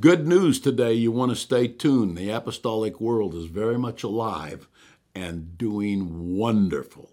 Good 0.00 0.26
news 0.26 0.58
today. 0.58 0.92
You 0.94 1.12
want 1.12 1.30
to 1.30 1.36
stay 1.36 1.68
tuned. 1.68 2.18
The 2.18 2.28
apostolic 2.28 3.00
world 3.00 3.32
is 3.32 3.44
very 3.44 3.78
much 3.78 4.02
alive 4.02 4.66
and 5.14 5.56
doing 5.56 6.36
wonderful. 6.36 7.12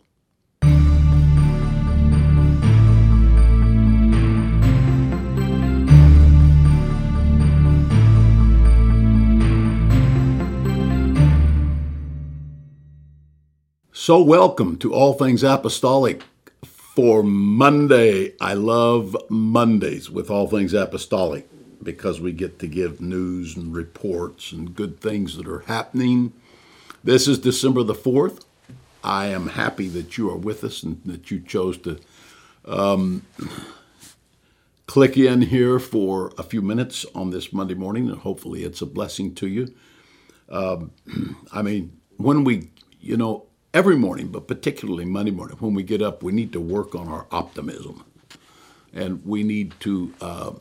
So, 13.92 14.24
welcome 14.24 14.78
to 14.78 14.92
All 14.92 15.14
Things 15.14 15.44
Apostolic 15.44 16.24
for 16.66 17.22
Monday. 17.22 18.34
I 18.42 18.56
love 18.56 19.16
Mondays 19.30 20.10
with 20.10 20.32
All 20.32 20.48
Things 20.48 20.74
Apostolic 20.74 21.48
because 21.84 22.22
we 22.22 22.32
get 22.32 22.60
to 22.60 22.68
give 22.68 23.02
news 23.02 23.56
and 23.56 23.74
reports 23.74 24.52
and 24.52 24.76
good 24.76 25.00
things 25.00 25.38
that 25.38 25.48
are 25.48 25.62
happening. 25.62 26.34
This 27.04 27.28
is 27.28 27.40
December 27.40 27.84
the 27.84 27.96
4th. 27.96 28.46
I 29.04 29.28
am 29.28 29.50
happy 29.50 29.88
that 29.90 30.18
you 30.18 30.30
are 30.30 30.38
with 30.38 30.64
us 30.64 30.84
and 30.84 31.02
that 31.06 31.32
you 31.32 31.40
chose 31.40 31.78
to 31.80 32.00
um, 32.66 33.26
click 34.86 35.18
in 35.18 35.42
here 35.42 35.80
for 35.80 36.32
a 36.38 36.44
few 36.44 36.62
minutes 36.62 37.06
on 37.16 37.32
this 37.32 37.52
Monday 37.52 37.74
morning, 37.74 38.10
and 38.10 38.20
hopefully 38.20 38.64
it's 38.64 38.82
a 38.82 38.86
blessing 38.86 39.34
to 39.36 39.48
you. 39.48 39.74
Um, 40.50 40.92
I 41.52 41.62
mean, 41.62 41.98
when 42.18 42.44
we, 42.44 42.70
you 43.00 43.18
know, 43.18 43.46
every 43.74 43.96
morning, 43.96 44.28
but 44.28 44.48
particularly 44.48 45.06
Monday 45.06 45.32
morning, 45.32 45.58
when 45.60 45.74
we 45.74 45.84
get 45.84 46.02
up, 46.02 46.24
we 46.24 46.32
need 46.32 46.52
to 46.54 46.60
work 46.60 46.94
on 46.94 47.08
our 47.08 47.26
optimism. 47.32 48.04
And 48.94 49.26
we 49.26 49.44
need 49.44 49.74
to, 49.80 50.14
uh, 50.20 50.52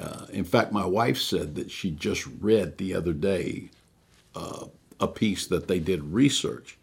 uh, 0.00 0.26
in 0.32 0.44
fact, 0.44 0.72
my 0.72 0.86
wife 0.86 1.18
said 1.18 1.54
that 1.56 1.70
she 1.70 1.90
just 1.90 2.26
read 2.40 2.78
the 2.78 2.94
other 2.94 3.12
day 3.12 3.70
uh, 4.34 4.66
a 4.98 5.06
piece 5.06 5.46
that 5.46 5.68
they 5.68 5.78
did 5.78 6.12
research 6.12 6.78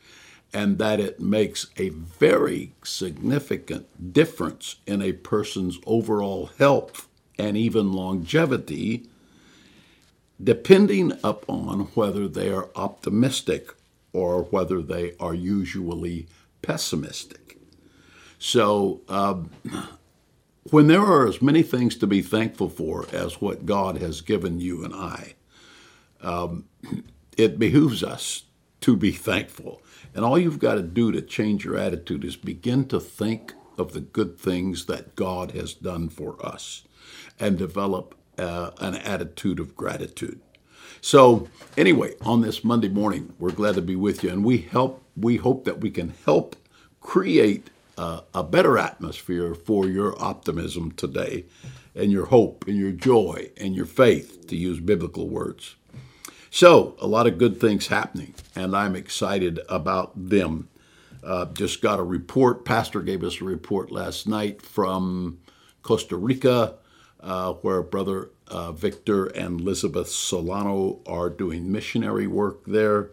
and 0.53 0.77
that 0.77 0.99
it 0.99 1.19
makes 1.19 1.67
a 1.77 1.89
very 1.89 2.73
significant 2.83 4.13
difference 4.13 4.77
in 4.85 5.01
a 5.01 5.11
person's 5.13 5.77
overall 5.85 6.51
health 6.57 7.07
and 7.37 7.57
even 7.57 7.91
longevity 7.91 9.07
depending 10.41 11.11
upon 11.23 11.81
whether 11.95 12.27
they 12.27 12.49
are 12.49 12.69
optimistic 12.75 13.73
or 14.13 14.43
whether 14.43 14.81
they 14.81 15.13
are 15.19 15.33
usually 15.33 16.27
pessimistic. 16.61 17.57
So, 18.39 19.01
um, 19.09 19.49
when 20.71 20.87
there 20.87 21.01
are 21.01 21.27
as 21.27 21.41
many 21.41 21.63
things 21.63 21.95
to 21.97 22.07
be 22.07 22.21
thankful 22.21 22.69
for 22.69 23.05
as 23.11 23.41
what 23.41 23.65
God 23.65 23.97
has 23.97 24.21
given 24.21 24.59
you 24.59 24.83
and 24.83 24.93
I, 24.93 25.35
um, 26.21 26.65
it 27.37 27.59
behooves 27.59 28.03
us 28.03 28.43
to 28.81 28.95
be 28.95 29.11
thankful. 29.11 29.81
And 30.13 30.25
all 30.25 30.39
you've 30.39 30.59
got 30.59 30.75
to 30.75 30.81
do 30.81 31.11
to 31.11 31.21
change 31.21 31.65
your 31.65 31.77
attitude 31.77 32.23
is 32.23 32.35
begin 32.35 32.87
to 32.87 32.99
think 32.99 33.53
of 33.77 33.93
the 33.93 34.01
good 34.01 34.39
things 34.39 34.85
that 34.85 35.15
God 35.15 35.51
has 35.51 35.73
done 35.73 36.09
for 36.09 36.43
us 36.45 36.83
and 37.39 37.57
develop 37.57 38.15
uh, 38.37 38.71
an 38.79 38.95
attitude 38.95 39.59
of 39.59 39.75
gratitude. 39.75 40.41
So, 41.01 41.47
anyway, 41.75 42.15
on 42.21 42.41
this 42.41 42.63
Monday 42.63 42.89
morning, 42.89 43.33
we're 43.39 43.51
glad 43.51 43.75
to 43.75 43.81
be 43.81 43.95
with 43.95 44.23
you, 44.23 44.31
and 44.31 44.43
we 44.43 44.57
help. 44.57 45.03
We 45.15 45.37
hope 45.37 45.65
that 45.65 45.79
we 45.79 45.91
can 45.91 46.13
help 46.25 46.55
create 47.01 47.69
a 47.97 48.43
better 48.43 48.77
atmosphere 48.77 49.55
for 49.55 49.87
your 49.87 50.21
optimism 50.21 50.91
today, 50.91 51.45
and 51.95 52.11
your 52.11 52.27
hope, 52.27 52.67
and 52.67 52.77
your 52.77 52.91
joy, 52.91 53.49
and 53.57 53.75
your 53.75 53.85
faith, 53.85 54.47
to 54.47 54.55
use 54.55 54.79
biblical 54.79 55.27
words. 55.27 55.75
So, 56.49 56.95
a 56.99 57.07
lot 57.07 57.27
of 57.27 57.37
good 57.37 57.59
things 57.59 57.87
happening, 57.87 58.33
and 58.55 58.75
I'm 58.75 58.95
excited 58.95 59.59
about 59.67 60.29
them. 60.29 60.69
Uh, 61.23 61.45
just 61.45 61.81
got 61.81 61.99
a 61.99 62.03
report. 62.03 62.63
Pastor 62.63 63.01
gave 63.01 63.23
us 63.23 63.41
a 63.41 63.45
report 63.45 63.91
last 63.91 64.27
night 64.27 64.61
from 64.61 65.39
Costa 65.81 66.15
Rica, 66.15 66.75
uh, 67.19 67.53
where 67.53 67.81
Brother 67.81 68.29
uh, 68.47 68.71
Victor 68.71 69.25
and 69.25 69.59
Elizabeth 69.59 70.07
Solano 70.07 71.01
are 71.05 71.29
doing 71.29 71.71
missionary 71.71 72.27
work 72.27 72.63
there. 72.65 73.11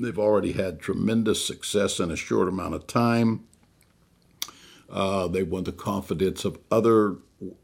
They've 0.00 0.18
already 0.18 0.52
had 0.52 0.78
tremendous 0.78 1.44
success 1.44 1.98
in 1.98 2.12
a 2.12 2.16
short 2.16 2.48
amount 2.48 2.74
of 2.74 2.86
time. 2.86 3.47
Uh, 4.90 5.28
they 5.28 5.42
won 5.42 5.64
the 5.64 5.72
confidence 5.72 6.44
of 6.44 6.58
other 6.70 7.16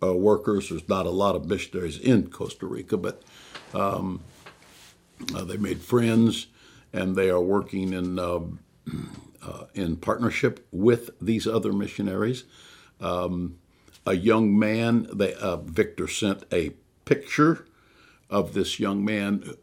uh, 0.02 0.14
workers. 0.14 0.68
There's 0.68 0.88
not 0.88 1.06
a 1.06 1.10
lot 1.10 1.34
of 1.34 1.46
missionaries 1.46 1.98
in 1.98 2.28
Costa 2.28 2.66
Rica, 2.66 2.96
but 2.96 3.22
um, 3.72 4.20
uh, 5.34 5.44
they 5.44 5.56
made 5.56 5.80
friends, 5.80 6.48
and 6.92 7.16
they 7.16 7.30
are 7.30 7.40
working 7.40 7.92
in 7.92 8.18
um, 8.18 8.60
uh, 9.42 9.64
in 9.74 9.96
partnership 9.96 10.66
with 10.70 11.10
these 11.20 11.46
other 11.46 11.72
missionaries. 11.72 12.44
Um, 13.00 13.58
a 14.06 14.14
young 14.14 14.58
man. 14.58 15.08
They, 15.12 15.34
uh, 15.34 15.56
Victor 15.56 16.08
sent 16.08 16.44
a 16.52 16.70
picture 17.04 17.66
of 18.30 18.54
this 18.54 18.80
young 18.80 19.04
man 19.04 19.54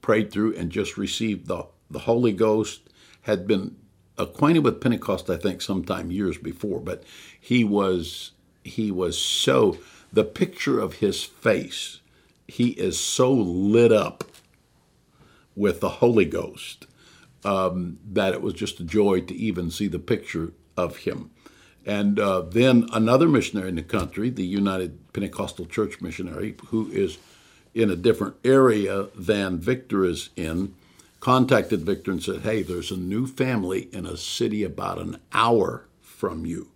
prayed 0.00 0.30
through 0.30 0.54
and 0.56 0.70
just 0.70 0.96
received 0.96 1.46
the, 1.46 1.66
the 1.90 2.00
Holy 2.00 2.32
Ghost, 2.32 2.88
had 3.22 3.46
been 3.46 3.76
acquainted 4.18 4.64
with 4.64 4.80
Pentecost, 4.80 5.28
I 5.30 5.36
think, 5.36 5.60
sometime 5.60 6.10
years 6.10 6.38
before, 6.38 6.80
but 6.80 7.02
he 7.38 7.64
was 7.64 8.32
he 8.62 8.90
was 8.90 9.18
so 9.18 9.78
the 10.12 10.24
picture 10.24 10.78
of 10.78 10.94
his 10.94 11.24
face, 11.24 12.00
he 12.46 12.68
is 12.70 12.98
so 12.98 13.32
lit 13.32 13.92
up 13.92 14.24
with 15.56 15.80
the 15.80 15.88
Holy 15.88 16.24
Ghost 16.24 16.86
um, 17.44 17.98
that 18.12 18.32
it 18.32 18.40
was 18.40 18.54
just 18.54 18.80
a 18.80 18.84
joy 18.84 19.20
to 19.20 19.34
even 19.34 19.70
see 19.70 19.88
the 19.88 19.98
picture 19.98 20.52
of 20.76 20.98
him. 20.98 21.30
And 21.86 22.18
uh, 22.18 22.42
then 22.42 22.86
another 22.92 23.28
missionary 23.28 23.68
in 23.68 23.74
the 23.74 23.82
country, 23.82 24.30
the 24.30 24.46
United 24.46 25.12
Pentecostal 25.12 25.66
Church 25.66 26.00
missionary, 26.00 26.56
who 26.68 26.90
is 26.90 27.18
in 27.74 27.90
a 27.90 27.96
different 27.96 28.36
area 28.44 29.08
than 29.14 29.58
Victor 29.58 30.04
is 30.04 30.30
in, 30.36 30.74
contacted 31.24 31.80
Victor 31.80 32.10
and 32.10 32.22
said, 32.22 32.42
Hey, 32.42 32.62
there's 32.62 32.90
a 32.90 32.98
new 32.98 33.26
family 33.26 33.88
in 33.92 34.04
a 34.04 34.14
city 34.14 34.62
about 34.62 34.98
an 34.98 35.16
hour 35.32 35.86
from 36.02 36.44
you. 36.44 36.68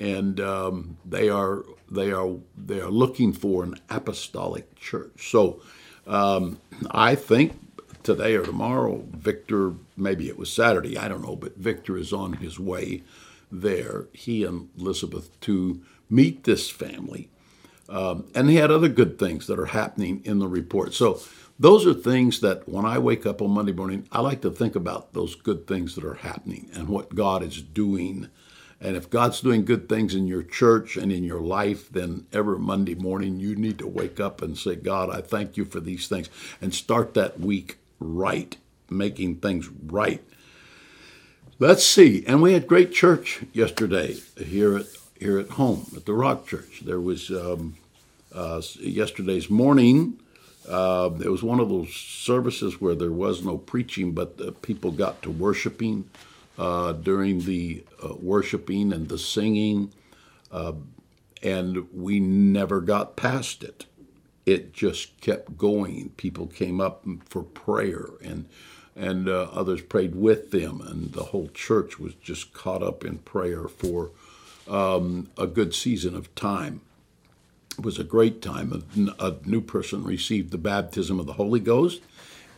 And 0.00 0.40
um, 0.40 0.96
they 1.04 1.28
are 1.28 1.64
they 1.88 2.10
are 2.10 2.34
they 2.58 2.80
are 2.80 2.90
looking 2.90 3.32
for 3.32 3.62
an 3.62 3.76
apostolic 3.88 4.74
church. 4.74 5.30
So 5.30 5.62
um, 6.04 6.58
I 6.90 7.14
think 7.14 7.52
today 8.02 8.34
or 8.34 8.44
tomorrow, 8.44 9.04
Victor, 9.12 9.74
maybe 9.96 10.28
it 10.28 10.36
was 10.36 10.52
Saturday, 10.52 10.98
I 10.98 11.06
don't 11.06 11.22
know, 11.22 11.36
but 11.36 11.56
Victor 11.56 11.96
is 11.96 12.12
on 12.12 12.32
his 12.34 12.58
way 12.58 13.04
there, 13.52 14.06
he 14.12 14.42
and 14.42 14.68
Elizabeth, 14.80 15.38
to 15.42 15.80
meet 16.08 16.42
this 16.42 16.68
family. 16.68 17.28
Um, 17.88 18.26
and 18.34 18.48
he 18.48 18.56
had 18.56 18.70
other 18.70 18.88
good 18.88 19.18
things 19.18 19.46
that 19.46 19.58
are 19.58 19.66
happening 19.66 20.22
in 20.24 20.38
the 20.38 20.48
report. 20.48 20.94
So 20.94 21.20
those 21.60 21.86
are 21.86 21.94
things 21.94 22.40
that 22.40 22.68
when 22.68 22.86
I 22.86 22.98
wake 22.98 23.26
up 23.26 23.42
on 23.42 23.52
Monday 23.52 23.72
morning, 23.72 24.08
I 24.10 24.22
like 24.22 24.42
to 24.42 24.50
think 24.50 24.74
about 24.74 25.12
those 25.12 25.36
good 25.36 25.68
things 25.68 25.94
that 25.94 26.04
are 26.04 26.14
happening 26.14 26.70
and 26.74 26.88
what 26.88 27.14
God 27.14 27.44
is 27.44 27.62
doing. 27.62 28.28
And 28.80 28.96
if 28.96 29.10
God's 29.10 29.42
doing 29.42 29.66
good 29.66 29.88
things 29.88 30.14
in 30.14 30.26
your 30.26 30.42
church 30.42 30.96
and 30.96 31.12
in 31.12 31.24
your 31.24 31.42
life, 31.42 31.90
then 31.90 32.26
every 32.32 32.58
Monday 32.58 32.96
morning 32.96 33.38
you 33.38 33.54
need 33.54 33.78
to 33.78 33.86
wake 33.86 34.18
up 34.18 34.42
and 34.42 34.58
say, 34.58 34.74
God, 34.74 35.10
I 35.10 35.20
thank 35.20 35.58
you 35.58 35.66
for 35.66 35.80
these 35.80 36.08
things. 36.08 36.30
And 36.62 36.74
start 36.74 37.14
that 37.14 37.38
week 37.38 37.78
right, 38.00 38.56
making 38.88 39.36
things 39.36 39.68
right 39.68 40.22
Let's 41.60 41.84
see. 41.84 42.24
And 42.26 42.40
we 42.40 42.54
had 42.54 42.66
great 42.66 42.90
church 42.90 43.42
yesterday 43.52 44.16
here 44.38 44.78
at 44.78 44.86
here 45.18 45.38
at 45.38 45.50
home 45.50 45.86
at 45.94 46.06
the 46.06 46.14
Rock 46.14 46.46
Church. 46.46 46.80
There 46.86 47.00
was 47.00 47.30
um, 47.30 47.76
uh, 48.34 48.62
yesterday's 48.78 49.50
morning. 49.50 50.18
Uh, 50.68 51.10
it 51.24 51.28
was 51.28 51.42
one 51.42 51.60
of 51.60 51.68
those 51.68 51.94
services 51.94 52.80
where 52.80 52.94
there 52.94 53.10
was 53.10 53.44
no 53.44 53.58
preaching, 53.58 54.12
but 54.12 54.40
uh, 54.40 54.50
people 54.62 54.90
got 54.90 55.22
to 55.22 55.30
worshiping 55.30 56.08
uh, 56.58 56.92
during 56.92 57.40
the 57.40 57.84
uh, 58.04 58.14
worshiping 58.14 58.92
and 58.92 59.08
the 59.08 59.18
singing, 59.18 59.92
uh, 60.52 60.72
and 61.42 61.88
we 61.92 62.20
never 62.20 62.80
got 62.80 63.16
past 63.16 63.64
it. 63.64 63.86
It 64.44 64.72
just 64.72 65.18
kept 65.20 65.56
going. 65.56 66.10
People 66.16 66.46
came 66.46 66.80
up 66.80 67.04
for 67.26 67.42
prayer 67.42 68.06
and 68.22 68.46
and 68.96 69.28
uh, 69.28 69.48
others 69.52 69.80
prayed 69.80 70.14
with 70.14 70.50
them, 70.50 70.80
and 70.82 71.12
the 71.12 71.24
whole 71.24 71.48
church 71.54 71.98
was 71.98 72.14
just 72.14 72.52
caught 72.52 72.82
up 72.82 73.04
in 73.04 73.18
prayer 73.18 73.66
for 73.68 74.10
um, 74.68 75.30
a 75.38 75.46
good 75.46 75.74
season 75.74 76.14
of 76.14 76.34
time. 76.34 76.82
It 77.80 77.86
was 77.86 77.98
a 77.98 78.04
great 78.04 78.42
time. 78.42 78.84
A, 79.18 79.26
a, 79.26 79.36
new 79.46 79.62
person 79.62 80.04
received 80.04 80.50
the 80.50 80.58
baptism 80.58 81.18
of 81.18 81.24
the 81.24 81.32
Holy 81.32 81.60
Ghost, 81.60 82.02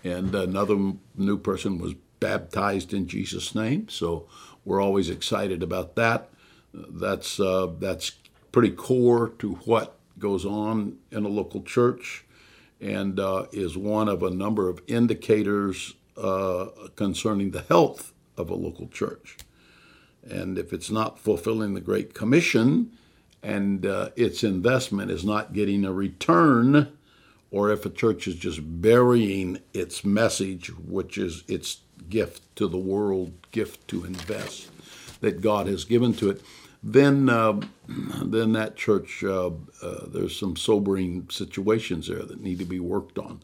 and 0.03 0.35
another 0.35 0.95
new 1.17 1.39
person 1.39 1.79
was 1.79 1.95
baptized 2.19 2.93
in 2.93 3.07
Jesus' 3.07 3.55
name. 3.55 3.89
So 3.89 4.27
we're 4.65 4.81
always 4.81 5.09
excited 5.09 5.63
about 5.63 5.95
that. 5.95 6.29
That's 6.75 7.39
uh, 7.39 7.69
that's 7.79 8.15
pretty 8.51 8.71
core 8.71 9.29
to 9.39 9.53
what 9.65 9.97
goes 10.19 10.45
on 10.45 10.99
in 11.13 11.25
a 11.25 11.29
local 11.29 11.63
church 11.63 12.25
and 12.81 13.21
uh, 13.21 13.47
is 13.53 13.77
one 13.77 14.09
of 14.09 14.25
a 14.25 14.31
number 14.31 14.69
of 14.69 14.83
indicators 14.89 15.95
uh, 16.17 16.67
concerning 16.97 17.53
the 17.53 17.63
health 17.63 18.13
of 18.37 18.51
a 18.51 18.57
local 18.57 18.89
church. 18.89 19.37
And 20.29 20.59
if 20.59 20.73
it's 20.73 20.91
not 20.91 21.21
fulfilling 21.21 21.75
the 21.75 21.81
Great 21.81 22.13
Commission 22.13 22.99
and 23.43 23.85
uh, 23.85 24.11
its 24.17 24.45
investment 24.45 25.11
is 25.11 25.25
not 25.25 25.53
getting 25.53 25.85
a 25.85 25.93
return, 25.93 26.97
or 27.51 27.71
if 27.71 27.85
a 27.85 27.91
church 27.91 28.29
is 28.29 28.37
just 28.37 28.61
burying 28.81 29.59
its 29.75 30.05
message, 30.05 30.69
which 30.69 31.19
is 31.19 31.43
its 31.49 31.79
gift 32.09 32.43
to 32.57 32.69
the 32.69 32.79
world, 32.79 33.33
gift 33.51 33.87
to 33.89 34.05
invest 34.05 34.71
that 35.21 35.41
God 35.41 35.67
has 35.67 35.85
given 35.85 36.13
to 36.15 36.31
it, 36.31 36.43
then 36.83 37.29
uh, 37.29 37.61
then 37.89 38.53
that 38.53 38.77
church 38.77 39.23
uh, 39.23 39.51
uh, 39.83 40.07
there's 40.07 40.39
some 40.39 40.57
sobering 40.57 41.29
situations 41.31 42.09
there 42.09 42.23
that 42.23 42.41
need 42.41 42.59
to 42.59 42.65
be 42.65 42.81
worked 42.81 43.19
on, 43.19 43.41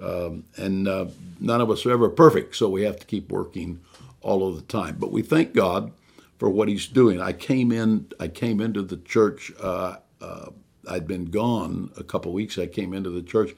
um, 0.00 0.44
and 0.56 0.86
uh, 0.86 1.06
none 1.40 1.60
of 1.60 1.70
us 1.70 1.86
are 1.86 1.92
ever 1.92 2.08
perfect, 2.08 2.56
so 2.56 2.68
we 2.68 2.82
have 2.82 2.98
to 2.98 3.06
keep 3.06 3.30
working 3.30 3.80
all 4.20 4.46
of 4.46 4.56
the 4.56 4.62
time. 4.62 4.96
But 4.98 5.12
we 5.12 5.22
thank 5.22 5.54
God 5.54 5.92
for 6.38 6.50
what 6.50 6.68
He's 6.68 6.86
doing. 6.86 7.20
I 7.20 7.32
came 7.32 7.72
in 7.72 8.10
I 8.20 8.28
came 8.28 8.60
into 8.60 8.82
the 8.82 8.96
church. 8.98 9.52
Uh, 9.60 9.96
uh, 10.20 10.50
I'd 10.88 11.06
been 11.06 11.26
gone 11.26 11.90
a 11.96 12.04
couple 12.04 12.32
weeks. 12.32 12.58
I 12.58 12.66
came 12.66 12.92
into 12.92 13.10
the 13.10 13.22
church. 13.22 13.54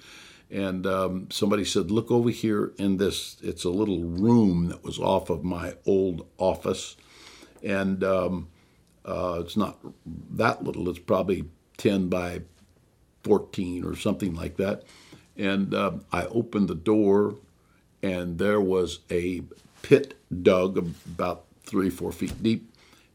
And 0.49 0.87
um, 0.87 1.29
somebody 1.31 1.65
said, 1.65 1.91
"Look 1.91 2.11
over 2.11 2.31
here 2.31 2.73
in 2.79 2.99
this. 2.99 3.37
It's 3.43 3.65
a 3.65 3.71
little 3.71 4.05
room 4.05 4.69
that 4.69 4.85
was 4.85 4.99
off 4.99 5.29
of 5.29 5.43
my 5.43 5.75
old 5.87 6.25
office, 6.39 6.97
and 7.65 8.05
um, 8.05 8.49
uh, 9.05 9.41
it's 9.45 9.57
not 9.57 9.79
that 10.05 10.63
little. 10.63 10.89
It's 10.89 11.01
probably 11.01 11.47
10 11.79 12.09
by 12.09 12.43
14 13.25 13.85
or 13.85 13.97
something 13.97 14.35
like 14.35 14.57
that. 14.57 14.85
And 15.37 15.75
uh, 15.75 15.93
I 16.13 16.27
opened 16.27 16.69
the 16.69 16.75
door, 16.75 17.37
and 18.03 18.39
there 18.39 18.61
was 18.61 19.01
a 19.11 19.43
pit 19.83 20.15
dug 20.43 20.79
about 20.79 21.46
three, 21.67 21.91
four 21.91 22.13
feet 22.13 22.43
deep, 22.43 22.73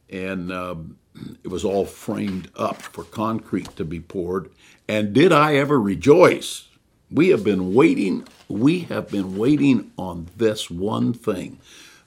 and 0.10 0.52
um, 0.52 0.98
it 1.44 1.48
was 1.48 1.66
all 1.66 1.86
framed 1.86 2.50
up 2.56 2.82
for 2.82 3.04
concrete 3.04 3.76
to 3.78 3.86
be 3.86 4.00
poured. 4.00 4.52
And 4.88 5.14
did 5.14 5.32
I 5.32 5.56
ever 5.56 5.80
rejoice? 5.80 6.68
We 7.10 7.30
have 7.30 7.44
been 7.44 7.74
waiting. 7.74 8.28
We 8.48 8.82
have 8.82 9.10
been 9.10 9.38
waiting 9.38 9.92
on 9.98 10.28
this 10.38 10.70
one 10.70 11.14
thing. 11.14 11.60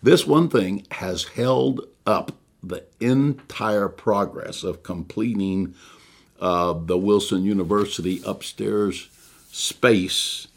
This 0.02 0.26
one 0.26 0.49
thing 0.49 0.87
has 0.93 1.25
held 1.25 1.87
up 2.06 2.32
the 2.62 2.85
entire 3.00 3.88
progress 3.88 4.62
of 4.62 4.82
completing 4.82 5.75
uh, 6.40 6.75
the 6.75 6.99
Wilson 6.99 7.44
University 7.44 8.20
upstairs 8.25 9.08
space 9.50 10.49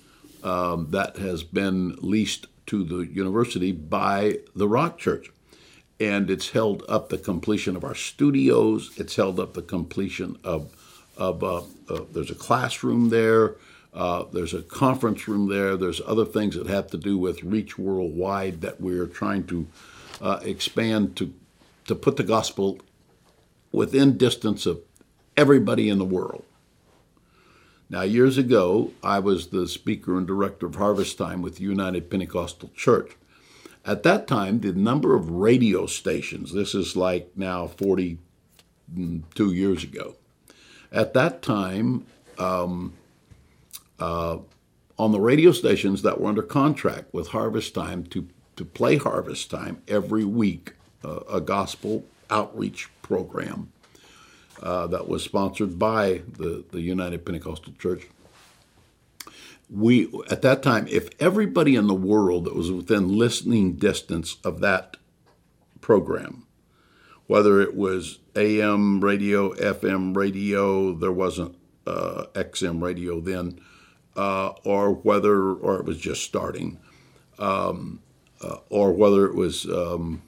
um, 0.44 0.88
that 0.92 1.18
has 1.18 1.44
been 1.44 1.96
leased 2.00 2.48
to 2.68 2.84
the 2.84 3.06
university 3.08 3.72
by 3.72 4.40
the 4.56 4.68
Rock 4.68 4.98
Church. 4.98 5.30
And 6.00 6.30
it's 6.30 6.52
held 6.52 6.84
up 6.88 7.10
the 7.10 7.18
completion 7.18 7.76
of 7.76 7.84
our 7.84 7.96
studios. 7.96 8.92
It's 8.98 9.16
held 9.16 9.40
up 9.40 9.54
the 9.54 9.62
completion 9.64 10.38
of, 10.44 10.72
of 11.18 11.44
uh, 11.44 11.64
uh, 11.90 12.02
there's 12.12 12.32
a 12.32 12.36
classroom 12.36 13.10
there. 13.10 13.56
Uh, 13.94 14.26
there's 14.32 14.54
a 14.54 14.62
conference 14.62 15.28
room 15.28 15.50
there. 15.50 15.76
There's 15.76 16.02
other 16.06 16.26
things 16.26 16.56
that 16.56 16.68
have 16.68 16.88
to 16.92 16.98
do 16.98 17.18
with 17.18 17.44
Reach 17.44 17.80
Worldwide 17.80 18.62
that 18.62 18.80
we're 18.80 19.08
trying 19.08 19.48
to 19.48 19.68
uh, 20.22 20.40
expand 20.44 21.16
to 21.18 21.34
to 21.86 21.96
put 21.96 22.18
the 22.18 22.24
gospel 22.24 22.80
within 23.72 24.18
distance 24.18 24.66
of 24.66 24.82
everybody 25.36 25.90
in 25.90 25.98
the 25.98 26.06
world. 26.06 26.44
Now, 27.90 28.02
years 28.02 28.38
ago, 28.38 28.92
I 29.02 29.20
was 29.20 29.48
the 29.48 29.68
speaker 29.68 30.18
and 30.18 30.28
director 30.28 30.66
of 30.66 30.76
Harvest 30.76 31.18
Time 31.18 31.42
with 31.42 31.56
the 31.56 31.64
United 31.64 32.10
Pentecostal 32.10 32.70
Church. 32.76 33.14
At 33.88 34.04
that 34.04 34.28
time, 34.28 34.60
the 34.60 34.74
number 34.74 35.16
of 35.16 35.32
radio 35.32 35.86
stations, 35.86 36.52
this 36.52 36.76
is 36.76 36.98
like 36.98 37.32
now 37.38 37.68
42 37.68 39.54
years 39.54 39.84
ago. 39.86 40.16
At 40.92 41.14
that 41.14 41.42
time, 41.42 42.06
um, 42.38 42.94
uh, 43.98 44.40
on 45.00 45.12
the 45.14 45.22
radio 45.22 45.54
stations 45.54 46.02
that 46.02 46.20
were 46.20 46.28
under 46.28 46.44
contract 46.44 47.14
with 47.14 47.30
Harvest 47.30 47.74
Time 47.74 48.04
to, 48.08 48.28
to 48.58 48.66
play 48.66 48.98
Harvest 48.98 49.50
Time 49.50 49.82
every 49.88 50.26
week, 50.26 50.74
uh, 51.06 51.22
a 51.32 51.40
gospel 51.40 52.04
outreach 52.30 52.90
program 53.02 53.72
uh, 54.62 54.88
that 54.88 55.08
was 55.08 55.24
sponsored 55.24 55.80
by 55.80 56.24
the, 56.38 56.66
the 56.72 56.82
United 56.82 57.26
Pentecostal 57.26 57.72
Church. 57.80 58.08
We 59.70 60.10
at 60.30 60.42
that 60.44 60.64
time, 60.64 60.88
if 60.88 61.10
everybody 61.20 61.76
in 61.76 61.88
the 61.88 61.94
world 61.94 62.46
that 62.46 62.56
was 62.56 62.72
within 62.72 63.18
listening 63.18 63.74
distance 63.74 64.38
of 64.44 64.62
that 64.62 64.98
program, 65.82 66.48
whether 67.28 67.62
it 67.62 67.76
was 67.76 68.20
AM 68.36 69.02
radio, 69.02 69.54
FM 69.56 70.16
radio, 70.16 70.94
there 70.94 71.12
wasn't 71.12 71.56
uh, 71.86 72.26
XM 72.34 72.82
radio 72.82 73.20
then, 73.20 73.60
uh, 74.16 74.50
or 74.64 74.92
whether 74.92 75.54
or 75.54 75.78
it 75.78 75.86
was 75.86 75.98
just 75.98 76.24
starting, 76.24 76.80
um, 77.40 78.02
uh, 78.42 78.58
or 78.70 78.92
whether 78.92 79.26
it 79.26 79.36
was 79.36 79.66
um, 79.66 80.22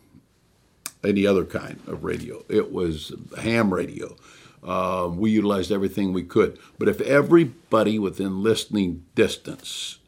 any 1.04 1.26
other 1.26 1.46
kind 1.46 1.80
of 1.88 2.04
radio. 2.04 2.44
It 2.50 2.72
was 2.72 3.14
ham 3.42 3.74
radio. 3.74 4.16
Uh, 4.64 5.10
we 5.12 5.32
utilized 5.32 5.72
everything 5.72 6.12
we 6.12 6.24
could. 6.24 6.60
But 6.78 6.90
if 6.90 7.00
everybody 7.02 7.98
within 7.98 8.44
listening 8.44 9.06
distance 9.16 10.00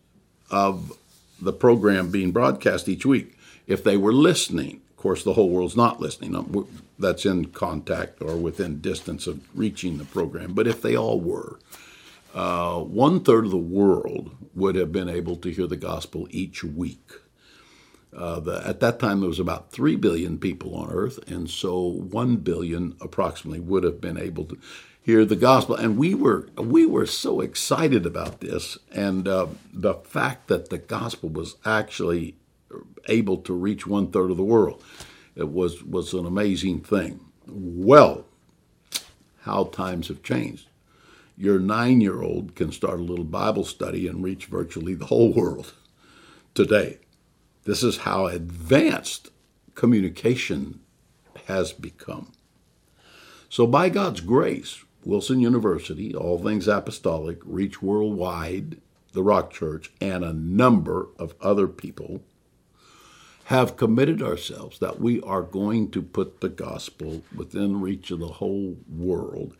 of 0.49 0.97
the 1.41 1.53
program 1.53 2.11
being 2.11 2.31
broadcast 2.31 2.89
each 2.89 3.05
week, 3.05 3.37
if 3.67 3.83
they 3.83 3.97
were 3.97 4.13
listening, 4.13 4.81
of 4.89 4.97
course, 4.97 5.23
the 5.23 5.33
whole 5.33 5.49
world's 5.49 5.77
not 5.77 5.99
listening. 5.99 6.35
Um, 6.35 6.67
that's 7.01 7.25
in 7.25 7.45
contact 7.45 8.21
or 8.21 8.35
within 8.35 8.79
distance 8.79 9.27
of 9.27 9.41
reaching 9.57 9.97
the 9.97 10.05
program. 10.05 10.53
But 10.53 10.67
if 10.67 10.81
they 10.81 10.95
all 10.95 11.19
were, 11.19 11.59
uh, 12.33 12.79
one 12.79 13.19
third 13.19 13.45
of 13.45 13.51
the 13.51 13.57
world 13.57 14.31
would 14.55 14.75
have 14.75 14.91
been 14.91 15.09
able 15.09 15.35
to 15.37 15.49
hear 15.49 15.67
the 15.67 15.75
gospel 15.75 16.27
each 16.29 16.63
week. 16.63 17.11
Uh, 18.15 18.39
the, 18.39 18.67
at 18.67 18.79
that 18.81 18.99
time, 18.99 19.21
there 19.21 19.29
was 19.29 19.39
about 19.39 19.71
3 19.71 19.95
billion 19.95 20.37
people 20.37 20.75
on 20.75 20.91
earth, 20.91 21.19
and 21.29 21.49
so 21.49 21.79
1 21.79 22.37
billion 22.37 22.95
approximately 22.99 23.59
would 23.59 23.83
have 23.83 24.01
been 24.01 24.17
able 24.17 24.45
to 24.45 24.59
hear 25.01 25.25
the 25.25 25.35
gospel. 25.35 25.75
And 25.75 25.97
we 25.97 26.13
were, 26.13 26.49
we 26.57 26.85
were 26.85 27.05
so 27.05 27.39
excited 27.39 28.05
about 28.05 28.41
this, 28.41 28.77
and 28.91 29.27
uh, 29.27 29.47
the 29.73 29.95
fact 29.95 30.47
that 30.47 30.69
the 30.69 30.77
gospel 30.77 31.29
was 31.29 31.55
actually 31.65 32.35
able 33.07 33.37
to 33.37 33.53
reach 33.53 33.87
one 33.87 34.11
third 34.11 34.31
of 34.31 34.37
the 34.37 34.43
world. 34.43 34.83
It 35.35 35.49
was, 35.49 35.83
was 35.83 36.13
an 36.13 36.25
amazing 36.25 36.81
thing. 36.81 37.21
Well, 37.47 38.25
how 39.43 39.65
times 39.65 40.09
have 40.09 40.21
changed. 40.23 40.67
Your 41.37 41.59
nine 41.59 42.01
year 42.01 42.21
old 42.21 42.55
can 42.55 42.71
start 42.71 42.99
a 42.99 43.03
little 43.03 43.25
Bible 43.25 43.65
study 43.65 44.07
and 44.07 44.23
reach 44.23 44.45
virtually 44.45 44.93
the 44.93 45.07
whole 45.07 45.33
world 45.33 45.73
today. 46.53 46.99
This 47.63 47.83
is 47.83 47.97
how 47.97 48.25
advanced 48.25 49.29
communication 49.75 50.79
has 51.47 51.73
become. 51.73 52.31
So, 53.49 53.67
by 53.67 53.89
God's 53.89 54.21
grace, 54.21 54.83
Wilson 55.03 55.39
University, 55.39 56.15
All 56.15 56.39
Things 56.39 56.67
Apostolic, 56.67 57.39
Reach 57.43 57.81
Worldwide, 57.81 58.79
the 59.13 59.23
Rock 59.23 59.51
Church, 59.51 59.91
and 59.99 60.23
a 60.23 60.33
number 60.33 61.09
of 61.19 61.35
other 61.41 61.67
people 61.67 62.21
have 63.45 63.75
committed 63.75 64.21
ourselves 64.21 64.79
that 64.79 65.01
we 65.01 65.19
are 65.21 65.41
going 65.41 65.91
to 65.91 66.01
put 66.01 66.39
the 66.39 66.49
gospel 66.49 67.21
within 67.35 67.81
reach 67.81 68.09
of 68.11 68.19
the 68.19 68.27
whole 68.27 68.77
world 68.89 69.55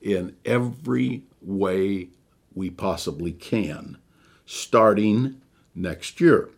in 0.00 0.36
every 0.44 1.24
way 1.40 2.08
we 2.54 2.70
possibly 2.70 3.32
can, 3.32 3.96
starting 4.46 5.40
next 5.74 6.20
year. 6.20 6.50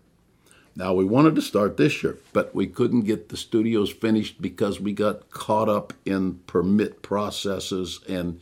Now, 0.77 0.93
we 0.93 1.05
wanted 1.05 1.37
to 1.37 1.43
start 1.43 1.77
this 1.77 2.03
year, 2.03 2.19
but 2.33 2.55
we 2.55 2.67
couldn't 2.67 3.03
get 3.03 3.29
the 3.29 3.37
studios 3.37 3.93
finished 3.93 4.43
because 4.43 4.81
we 4.81 4.93
got 4.93 5.31
caught 5.31 5.69
up 5.69 5.93
in 6.05 6.41
permit 6.47 7.01
processes 7.01 8.01
and 8.09 8.41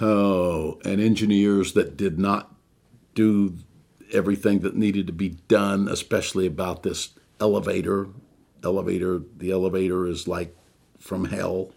oh, 0.00 0.80
and 0.84 1.00
engineers 1.00 1.74
that 1.74 1.96
did 1.96 2.18
not 2.18 2.52
do 3.14 3.54
everything 4.12 4.60
that 4.60 4.76
needed 4.76 5.06
to 5.06 5.12
be 5.12 5.30
done, 5.46 5.86
especially 5.86 6.46
about 6.46 6.82
this 6.82 7.10
elevator. 7.40 8.08
Elevator, 8.64 9.22
the 9.36 9.52
elevator 9.52 10.06
is 10.08 10.26
like 10.26 10.56
from 10.98 11.26
hell, 11.26 11.72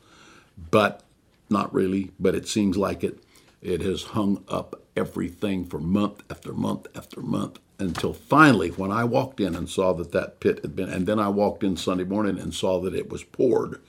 but 0.71 1.03
not 1.47 1.71
really, 1.71 2.11
but 2.19 2.33
it 2.33 2.47
seems 2.47 2.75
like 2.75 3.03
it. 3.03 3.23
It 3.61 3.81
has 3.81 4.01
hung 4.01 4.43
up 4.47 4.81
everything 4.95 5.65
for 5.65 5.79
month 5.79 6.23
after 6.31 6.53
month 6.53 6.87
after 6.95 7.21
month 7.21 7.59
until 7.81 8.13
finally, 8.13 8.69
when 8.69 8.91
I 8.91 9.03
walked 9.03 9.39
in 9.39 9.55
and 9.55 9.69
saw 9.69 9.93
that 9.93 10.11
that 10.11 10.39
pit 10.39 10.59
had 10.61 10.75
been, 10.75 10.89
and 10.89 11.07
then 11.07 11.19
I 11.19 11.29
walked 11.29 11.63
in 11.63 11.77
Sunday 11.77 12.03
morning 12.05 12.39
and 12.39 12.53
saw 12.53 12.79
that 12.81 12.95
it 12.95 13.09
was 13.09 13.23
poured 13.23 13.81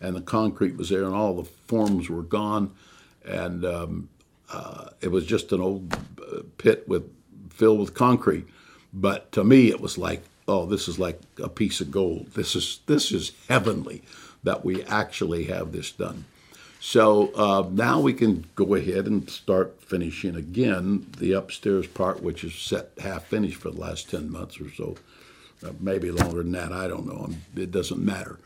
and 0.00 0.14
the 0.16 0.20
concrete 0.20 0.76
was 0.76 0.90
there 0.90 1.04
and 1.04 1.14
all 1.14 1.34
the 1.34 1.44
forms 1.66 2.08
were 2.08 2.22
gone. 2.22 2.72
and 3.24 3.64
um, 3.64 4.08
uh, 4.50 4.90
it 5.00 5.08
was 5.08 5.26
just 5.26 5.52
an 5.52 5.60
old 5.60 5.92
uh, 5.94 6.42
pit 6.56 6.88
with 6.88 7.10
filled 7.50 7.80
with 7.80 7.94
concrete. 7.94 8.46
But 8.92 9.32
to 9.32 9.44
me, 9.44 9.68
it 9.68 9.80
was 9.80 9.98
like, 9.98 10.22
oh, 10.46 10.64
this 10.66 10.88
is 10.88 10.98
like 10.98 11.20
a 11.42 11.48
piece 11.48 11.80
of 11.80 11.90
gold. 11.90 12.28
This 12.34 12.56
is 12.56 12.80
this 12.86 13.12
is 13.12 13.32
heavenly 13.48 14.02
that 14.42 14.64
we 14.64 14.82
actually 14.84 15.44
have 15.44 15.72
this 15.72 15.90
done. 15.92 16.24
So 16.80 17.32
uh, 17.34 17.68
now 17.70 18.00
we 18.00 18.12
can 18.12 18.46
go 18.54 18.74
ahead 18.74 19.06
and 19.06 19.28
start 19.28 19.82
finishing 19.82 20.36
again 20.36 21.06
the 21.18 21.32
upstairs 21.32 21.86
part, 21.86 22.22
which 22.22 22.44
is 22.44 22.54
set 22.54 22.90
half 22.98 23.24
finished 23.24 23.60
for 23.60 23.70
the 23.70 23.80
last 23.80 24.10
10 24.10 24.30
months 24.30 24.60
or 24.60 24.70
so. 24.70 24.96
Uh, 25.66 25.72
maybe 25.80 26.10
longer 26.10 26.38
than 26.38 26.52
that, 26.52 26.72
I 26.72 26.86
don't 26.86 27.06
know. 27.06 27.30
It 27.56 27.72
doesn't 27.72 28.04
matter. 28.04 28.38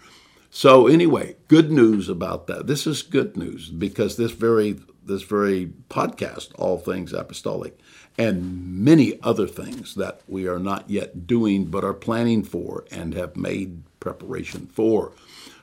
So 0.51 0.87
anyway, 0.87 1.37
good 1.49 1.71
news 1.71 2.09
about 2.09 2.47
that. 2.47 2.67
This 2.67 2.87
is 2.87 3.03
good 3.03 3.37
news 3.37 3.69
because 3.69 4.17
this 4.17 4.33
very 4.33 4.79
this 5.05 5.23
very 5.23 5.73
podcast, 5.91 6.51
All 6.57 6.79
Things 6.79 7.13
Apostolic, 7.13 7.77
and 8.17 8.79
many 8.85 9.21
other 9.23 9.49
things 9.49 9.97
that 9.97 10.21
we 10.29 10.47
are 10.47 10.61
not 10.61 10.89
yet 10.89 11.27
doing 11.27 11.65
but 11.65 11.85
are 11.85 11.95
planning 11.95 12.45
for 12.45 12.85
and 12.91 13.15
have 13.15 13.37
made 13.37 13.83
preparation 13.99 14.67
for. 14.67 15.13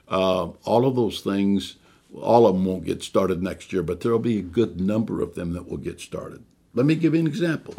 Uh, 0.10 0.50
all 0.66 0.86
of 0.86 0.96
those 0.96 1.22
things 1.22 1.78
all 2.16 2.48
of 2.48 2.56
them 2.56 2.66
won't 2.66 2.86
get 2.86 3.04
started 3.04 3.44
next 3.44 3.72
year, 3.72 3.84
but 3.84 4.02
there 4.02 4.12
will 4.12 4.20
be 4.20 4.40
a 4.40 4.44
good 4.44 4.80
number 4.80 5.22
of 5.22 5.36
them 5.36 5.54
that 5.54 5.68
will 5.68 5.78
get 5.78 6.00
started. 6.00 6.44
Let 6.74 6.86
me 6.86 6.96
give 6.96 7.14
you 7.14 7.20
an 7.20 7.28
example. 7.28 7.76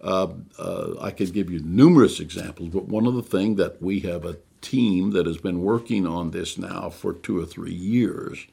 Uh, 0.00 0.28
uh, 0.58 0.94
I 1.00 1.10
could 1.10 1.32
give 1.32 1.50
you 1.50 1.60
numerous 1.60 2.20
examples, 2.20 2.68
but 2.70 2.86
one 2.86 3.06
of 3.06 3.14
the 3.14 3.22
things 3.22 3.58
that 3.58 3.82
we 3.82 4.00
have 4.00 4.24
a 4.24 4.38
team 4.60 5.10
that 5.10 5.26
has 5.26 5.38
been 5.38 5.62
working 5.62 6.06
on 6.06 6.30
this 6.30 6.58
now 6.58 6.90
for 6.90 7.12
two 7.12 7.40
or 7.40 7.46
three 7.46 7.74
years, 7.74 8.46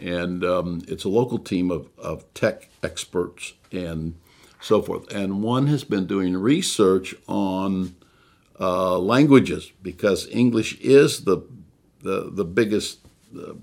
and 0.00 0.44
um, 0.44 0.82
it's 0.88 1.04
a 1.04 1.08
local 1.08 1.38
team 1.38 1.70
of, 1.70 1.88
of 1.98 2.32
tech 2.34 2.70
experts 2.82 3.54
and 3.72 4.14
so 4.60 4.80
forth. 4.82 5.12
And 5.12 5.42
one 5.42 5.66
has 5.66 5.84
been 5.84 6.06
doing 6.06 6.36
research 6.36 7.14
on 7.26 7.96
uh, 8.58 8.98
languages 8.98 9.72
because 9.82 10.28
English 10.30 10.78
is 10.80 11.24
the 11.24 11.42
the, 12.00 12.30
the 12.30 12.44
biggest 12.44 13.00
uh, 13.36 13.54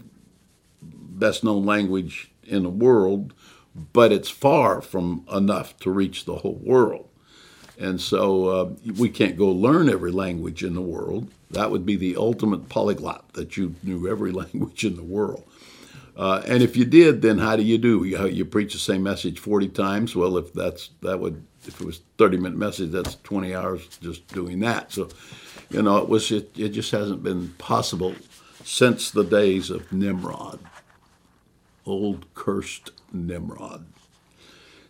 best 1.19 1.43
known 1.43 1.65
language 1.65 2.31
in 2.43 2.63
the 2.63 2.69
world, 2.69 3.33
but 3.93 4.11
it's 4.11 4.29
far 4.29 4.81
from 4.81 5.25
enough 5.31 5.77
to 5.79 5.91
reach 5.91 6.25
the 6.25 6.37
whole 6.37 6.59
world. 6.63 7.09
And 7.77 7.99
so 7.99 8.47
uh, 8.47 8.69
we 8.97 9.09
can't 9.09 9.37
go 9.37 9.49
learn 9.49 9.89
every 9.89 10.11
language 10.11 10.63
in 10.63 10.75
the 10.75 10.81
world. 10.81 11.29
That 11.51 11.71
would 11.71 11.85
be 11.85 11.95
the 11.95 12.15
ultimate 12.15 12.69
polyglot 12.69 13.33
that 13.33 13.57
you 13.57 13.75
knew 13.83 14.07
every 14.07 14.31
language 14.43 14.85
in 14.85 14.95
the 14.95 15.03
world. 15.03 15.43
Uh, 16.15 16.41
and 16.47 16.63
if 16.63 16.77
you 16.77 16.85
did, 16.85 17.21
then 17.21 17.39
how 17.39 17.57
do 17.57 17.63
you 17.63 17.77
do? 17.77 18.05
You, 18.05 18.25
you 18.27 18.45
preach 18.45 18.71
the 18.71 18.79
same 18.79 19.03
message 19.03 19.37
40 19.37 19.67
times? 19.69 20.15
Well, 20.15 20.37
if 20.37 20.53
that's 20.53 20.91
that 21.01 21.19
would 21.19 21.43
if 21.67 21.81
it 21.81 21.85
was 21.85 22.01
30 22.17 22.37
minute 22.37 22.57
message, 22.57 22.91
that's 22.91 23.15
20 23.23 23.53
hours 23.53 23.85
just 24.01 24.25
doing 24.29 24.59
that. 24.59 24.93
So, 24.93 25.09
you 25.69 25.81
know, 25.81 25.97
it 25.97 26.07
was 26.07 26.31
it, 26.31 26.57
it 26.57 26.69
just 26.69 26.91
hasn't 26.91 27.21
been 27.21 27.49
possible 27.57 28.15
since 28.63 29.11
the 29.11 29.23
days 29.25 29.69
of 29.69 29.91
Nimrod 29.91 30.59
old 31.85 32.33
cursed 32.33 32.91
Nimrod. 33.13 33.85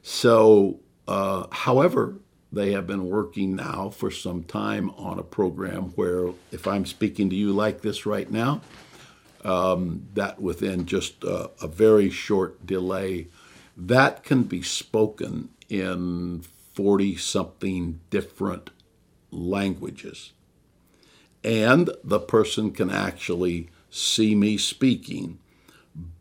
So, 0.02 0.80
uh, 1.08 1.48
however, 1.52 2.16
they 2.52 2.72
have 2.72 2.88
been 2.88 3.10
working 3.10 3.56
now 3.56 3.90
for 3.90 4.10
some 4.10 4.44
time 4.44 4.90
on 4.92 5.20
a 5.20 5.24
program 5.24 5.90
where, 5.96 6.30
if 6.52 6.68
I'm 6.68 6.86
speaking 6.86 7.30
to 7.30 7.36
you 7.36 7.52
like 7.52 7.82
this 7.82 8.06
right 8.06 8.30
now, 8.30 8.62
um, 9.44 10.08
that 10.14 10.42
within 10.42 10.86
just 10.86 11.24
a, 11.24 11.52
a 11.62 11.68
very 11.68 12.10
short 12.10 12.66
delay, 12.66 13.28
that 13.78 14.24
can 14.24 14.44
be 14.44 14.62
spoken 14.62 15.50
in 15.70 16.44
40 16.74 17.16
something 17.18 18.00
different 18.10 18.70
languages. 19.32 20.34
And 21.44 21.90
the 22.04 22.20
person 22.20 22.72
can 22.72 22.90
actually 22.90 23.70
see 23.90 24.34
me 24.34 24.58
speaking 24.58 25.40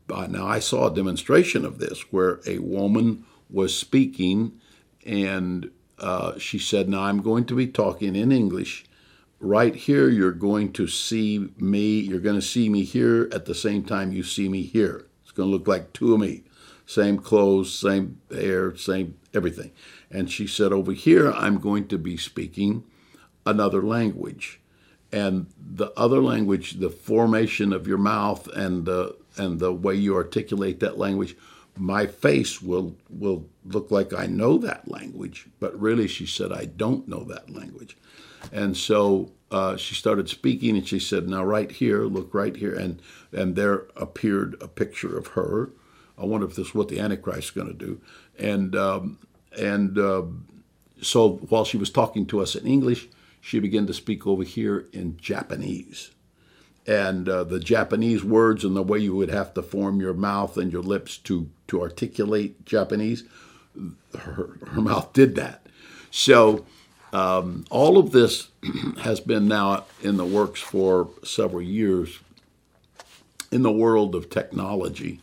now, 0.09 0.47
I 0.47 0.59
saw 0.59 0.89
a 0.91 0.95
demonstration 0.95 1.65
of 1.65 1.79
this 1.79 2.13
where 2.13 2.41
a 2.47 2.59
woman 2.59 3.25
was 3.51 3.77
speaking 3.77 4.61
and 5.07 5.71
uh, 5.99 6.39
she 6.39 6.59
said, 6.59 6.89
Now 6.89 7.03
I'm 7.03 7.23
going 7.23 7.45
to 7.47 7.55
be 7.55 7.67
talking 7.67 8.17
in 8.17 8.33
English. 8.33 8.85
Right 9.41 9.75
here, 9.75 10.09
you're 10.09 10.33
going 10.33 10.73
to 10.75 10.87
see 10.87 11.51
me. 11.59 12.01
You're 12.01 12.21
going 12.21 12.41
to 12.41 12.47
see 12.47 12.69
me 12.69 12.85
here 12.85 13.29
at 13.33 13.47
the 13.47 13.55
same 13.55 13.85
time 13.85 14.13
you 14.13 14.23
see 14.23 14.49
me 14.49 14.63
here. 14.63 15.07
It's 15.23 15.33
going 15.33 15.49
to 15.49 15.53
look 15.57 15.69
like 15.69 15.93
two 15.93 16.15
of 16.15 16.21
me. 16.21 16.45
Same 16.87 17.19
clothes, 17.19 17.73
same 17.73 18.21
hair, 18.31 18.77
same 18.77 19.17
everything. 19.33 19.73
And 20.11 20.31
she 20.31 20.47
said, 20.47 20.73
Over 20.73 20.93
here, 20.93 21.31
I'm 21.33 21.59
going 21.59 21.89
to 21.89 21.99
be 21.99 22.17
speaking 22.17 22.85
another 23.47 23.83
language. 23.83 24.61
And 25.13 25.47
the 25.57 25.93
other 25.97 26.21
language, 26.21 26.81
the 26.81 26.91
formation 26.91 27.73
of 27.73 27.87
your 27.87 27.99
mouth 27.99 28.49
and 28.49 28.85
the 28.85 29.17
and 29.37 29.59
the 29.59 29.73
way 29.73 29.95
you 29.95 30.15
articulate 30.15 30.81
that 30.81 30.99
language, 30.99 31.37
my 31.77 32.07
face 32.07 32.63
will 32.63 32.97
will 33.09 33.49
look 33.65 33.91
like 33.91 34.13
I 34.13 34.27
know 34.27 34.59
that 34.59 34.89
language, 34.89 35.47
but 35.59 35.79
really 35.79 36.07
she 36.07 36.27
said 36.27 36.53
I 36.53 36.67
don't 36.67 37.09
know 37.09 37.25
that 37.25 37.51
language, 37.51 37.97
and 38.53 38.77
so 38.77 39.33
uh, 39.51 39.77
she 39.77 39.95
started 39.95 40.29
speaking 40.29 40.77
and 40.77 40.87
she 40.87 40.99
said, 40.99 41.29
"Now 41.29 41.45
right 41.45 41.71
here, 41.71 42.05
look 42.05 42.33
right 42.33 42.57
here," 42.57 42.75
and 42.75 43.01
and 43.33 43.57
there 43.57 43.87
appeared 43.97 44.57
a 44.61 44.69
picture 44.69 45.17
of 45.17 45.29
her. 45.29 45.71
I 46.17 46.25
wonder 46.25 46.47
if 46.47 46.55
this 46.55 46.69
is 46.69 46.75
what 46.75 46.89
the 46.89 47.01
Antichrist 47.01 47.49
is 47.49 47.51
going 47.51 47.69
to 47.69 47.75
do, 47.75 48.01
and 48.39 48.77
um, 48.77 49.19
and 49.59 49.99
uh, 49.99 50.23
so 51.01 51.37
while 51.49 51.65
she 51.65 51.77
was 51.77 51.91
talking 51.91 52.27
to 52.27 52.41
us 52.41 52.55
in 52.55 52.67
English, 52.67 53.09
she 53.41 53.59
began 53.59 53.87
to 53.87 53.95
speak 53.95 54.27
over 54.27 54.45
here 54.45 54.87
in 54.93 55.17
Japanese 55.17 56.13
and 56.87 57.29
uh, 57.29 57.45
the 57.45 57.61
Japanese 57.61 58.23
words 58.23 58.65
and 58.65 58.77
the 58.77 58.83
way 58.83 58.99
you 58.99 59.15
would 59.15 59.31
have 59.31 59.55
to 59.55 59.63
form 59.63 60.01
your 60.01 60.15
mouth 60.15 60.57
and 60.57 60.73
your 60.73 60.83
lips 60.83 61.17
to 61.19 61.49
to 61.69 61.81
articulate 61.81 62.65
Japanese. 62.67 63.25
Her, 64.19 64.59
her 64.67 64.81
mouth 64.81 65.13
did 65.13 65.35
that. 65.37 65.67
So 66.11 66.65
um, 67.13 67.65
all 67.71 67.97
of 67.97 68.13
this 68.13 68.49
has 69.03 69.21
been 69.21 69.49
now 69.49 69.87
in 70.03 70.17
the 70.17 70.25
works 70.25 70.61
for 70.61 71.09
several 71.25 71.63
years 71.63 72.21
in 73.51 73.63
the 73.63 73.73
world 73.73 74.15
of 74.15 74.29
technology. 74.31 75.21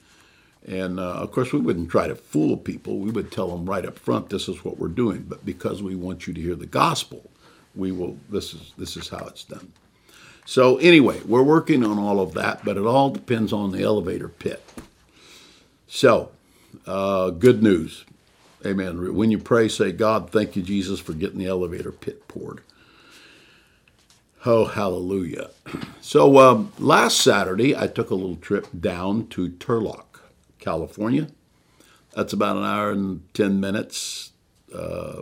And 0.65 0.99
uh, 0.99 1.13
of 1.13 1.31
course, 1.31 1.53
we 1.53 1.59
wouldn't 1.59 1.89
try 1.89 2.07
to 2.07 2.15
fool 2.15 2.55
people. 2.55 2.99
We 2.99 3.11
would 3.11 3.31
tell 3.31 3.49
them 3.49 3.65
right 3.65 3.85
up 3.85 3.97
front, 3.97 4.29
"This 4.29 4.47
is 4.47 4.63
what 4.63 4.77
we're 4.77 4.89
doing." 4.89 5.25
But 5.27 5.45
because 5.45 5.81
we 5.81 5.95
want 5.95 6.27
you 6.27 6.33
to 6.33 6.41
hear 6.41 6.55
the 6.55 6.67
gospel, 6.67 7.29
we 7.75 7.91
will. 7.91 8.17
This 8.29 8.53
is 8.53 8.73
this 8.77 8.95
is 8.95 9.09
how 9.09 9.25
it's 9.25 9.43
done. 9.43 9.71
So, 10.51 10.75
anyway, 10.79 11.21
we're 11.25 11.43
working 11.43 11.81
on 11.81 11.97
all 11.97 12.19
of 12.19 12.33
that, 12.33 12.65
but 12.65 12.75
it 12.75 12.85
all 12.85 13.09
depends 13.09 13.53
on 13.53 13.71
the 13.71 13.83
elevator 13.83 14.27
pit. 14.27 14.61
So, 15.87 16.31
uh, 16.85 17.29
good 17.29 17.63
news. 17.63 18.03
Amen. 18.65 19.15
When 19.15 19.31
you 19.31 19.39
pray, 19.39 19.69
say, 19.69 19.93
God, 19.93 20.29
thank 20.29 20.57
you, 20.57 20.61
Jesus, 20.61 20.99
for 20.99 21.13
getting 21.13 21.39
the 21.39 21.45
elevator 21.45 21.93
pit 21.93 22.27
poured. 22.27 22.59
Oh, 24.45 24.65
hallelujah. 24.65 25.51
So, 26.01 26.39
um, 26.39 26.73
last 26.77 27.21
Saturday, 27.21 27.73
I 27.73 27.87
took 27.87 28.09
a 28.09 28.15
little 28.15 28.35
trip 28.35 28.67
down 28.77 29.27
to 29.27 29.51
Turlock, 29.51 30.19
California. 30.59 31.29
That's 32.13 32.33
about 32.33 32.57
an 32.57 32.65
hour 32.65 32.91
and 32.91 33.23
10 33.33 33.61
minutes, 33.61 34.33
uh, 34.75 35.21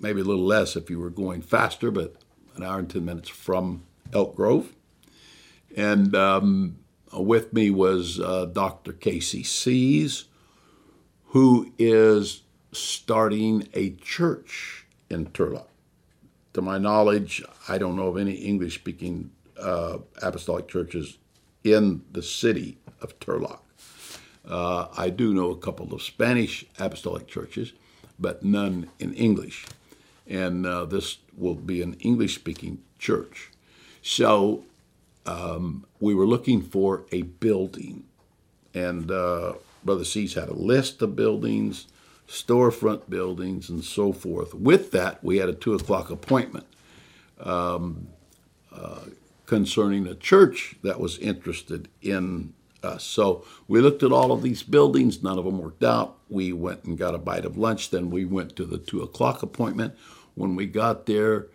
maybe 0.00 0.22
a 0.22 0.24
little 0.24 0.46
less 0.46 0.74
if 0.74 0.88
you 0.88 1.00
were 1.00 1.10
going 1.10 1.42
faster, 1.42 1.90
but 1.90 2.16
an 2.54 2.62
hour 2.62 2.78
and 2.78 2.88
10 2.88 3.04
minutes 3.04 3.28
from 3.28 3.82
Elk 4.12 4.36
Grove. 4.36 4.74
And 5.76 6.14
um, 6.14 6.78
with 7.12 7.52
me 7.52 7.70
was 7.70 8.20
uh, 8.20 8.46
Dr. 8.46 8.92
Kasey 8.92 9.44
Sees, 9.44 10.24
who 11.26 11.72
is 11.78 12.42
starting 12.72 13.68
a 13.74 13.90
church 13.90 14.86
in 15.10 15.26
Turlock. 15.26 15.68
To 16.54 16.62
my 16.62 16.78
knowledge, 16.78 17.42
I 17.68 17.78
don't 17.78 17.96
know 17.96 18.08
of 18.08 18.16
any 18.16 18.32
English 18.32 18.76
speaking 18.76 19.30
uh, 19.60 19.98
apostolic 20.22 20.68
churches 20.68 21.18
in 21.64 22.02
the 22.12 22.22
city 22.22 22.78
of 23.02 23.18
Turlock. 23.20 23.60
Uh, 24.48 24.86
I 24.96 25.10
do 25.10 25.34
know 25.34 25.50
a 25.50 25.56
couple 25.56 25.92
of 25.92 26.02
Spanish 26.02 26.64
apostolic 26.78 27.26
churches, 27.26 27.72
but 28.18 28.42
none 28.42 28.88
in 28.98 29.12
English. 29.14 29.66
And 30.26 30.64
uh, 30.64 30.84
this 30.86 31.18
will 31.36 31.54
be 31.54 31.82
an 31.82 31.94
English 31.94 32.36
speaking 32.36 32.82
church. 32.98 33.50
So 34.06 34.62
um, 35.26 35.84
we 35.98 36.14
were 36.14 36.28
looking 36.28 36.62
for 36.62 37.04
a 37.10 37.22
building, 37.22 38.04
and 38.72 39.10
uh, 39.10 39.54
Brother 39.84 40.04
Sees 40.04 40.34
had 40.34 40.48
a 40.48 40.54
list 40.54 41.02
of 41.02 41.16
buildings, 41.16 41.88
storefront 42.28 43.10
buildings, 43.10 43.68
and 43.68 43.82
so 43.82 44.12
forth. 44.12 44.54
With 44.54 44.92
that, 44.92 45.24
we 45.24 45.38
had 45.38 45.48
a 45.48 45.52
two 45.52 45.74
o'clock 45.74 46.10
appointment 46.10 46.66
um, 47.40 48.06
uh, 48.72 49.06
concerning 49.44 50.06
a 50.06 50.14
church 50.14 50.76
that 50.84 51.00
was 51.00 51.18
interested 51.18 51.88
in 52.00 52.52
us. 52.84 53.02
So 53.02 53.44
we 53.66 53.80
looked 53.80 54.04
at 54.04 54.12
all 54.12 54.30
of 54.30 54.40
these 54.40 54.62
buildings. 54.62 55.20
None 55.20 55.36
of 55.36 55.44
them 55.44 55.58
worked 55.58 55.82
out. 55.82 56.16
We 56.28 56.52
went 56.52 56.84
and 56.84 56.96
got 56.96 57.16
a 57.16 57.18
bite 57.18 57.44
of 57.44 57.58
lunch. 57.58 57.90
Then 57.90 58.10
we 58.10 58.24
went 58.24 58.54
to 58.54 58.66
the 58.66 58.78
two 58.78 59.02
o'clock 59.02 59.42
appointment. 59.42 59.96
When 60.36 60.54
we 60.54 60.66
got 60.66 61.06
there, 61.06 61.48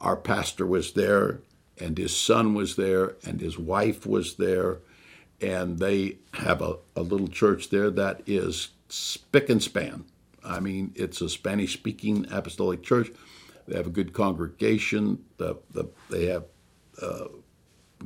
our 0.00 0.16
pastor 0.16 0.64
was 0.64 0.92
there, 0.92 1.40
and 1.80 1.96
his 1.98 2.16
son 2.16 2.54
was 2.54 2.76
there, 2.76 3.16
and 3.24 3.40
his 3.40 3.58
wife 3.58 4.06
was 4.06 4.34
there, 4.34 4.78
and 5.40 5.78
they 5.78 6.16
have 6.34 6.60
a, 6.60 6.76
a 6.96 7.02
little 7.02 7.28
church 7.28 7.70
there 7.70 7.90
that 7.90 8.22
is 8.26 8.68
spick 8.88 9.48
and 9.48 9.62
span. 9.62 10.04
I 10.44 10.60
mean, 10.60 10.92
it's 10.94 11.20
a 11.20 11.28
Spanish 11.28 11.74
speaking 11.74 12.26
apostolic 12.30 12.82
church. 12.82 13.10
They 13.66 13.76
have 13.76 13.86
a 13.86 13.90
good 13.90 14.12
congregation. 14.12 15.24
The, 15.36 15.56
the, 15.72 15.84
they 16.10 16.26
have 16.26 16.44
uh, 17.02 17.26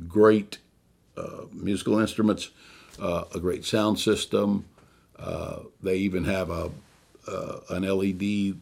great 0.07 0.57
uh, 1.15 1.45
musical 1.51 1.99
instruments, 1.99 2.49
uh, 2.99 3.25
a 3.33 3.39
great 3.39 3.65
sound 3.65 3.99
system. 3.99 4.65
Uh, 5.17 5.59
they 5.81 5.97
even 5.97 6.25
have 6.25 6.49
a 6.49 6.71
uh, 7.27 7.59
an 7.69 7.83
LED 7.83 8.59